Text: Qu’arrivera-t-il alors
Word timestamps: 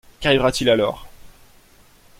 Qu’arrivera-t-il 0.19 0.67
alors 0.67 1.07